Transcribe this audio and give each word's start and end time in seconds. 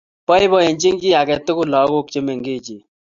Boiboichini 0.27 0.97
kiy 1.01 1.15
age 1.19 1.35
tugul 1.45 1.67
lagok 1.73 2.07
che 2.11 2.19
mengechen 2.25 2.81